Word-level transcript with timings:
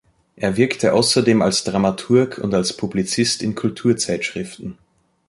Er 0.35 0.57
wirkte 0.57 0.93
außerdem 0.95 1.43
als 1.43 1.63
Dramaturg 1.63 2.39
und 2.39 2.55
als 2.55 2.75
Publizist 2.75 3.43
in 3.43 3.53
Kultur-Zeitschriften. 3.53 4.79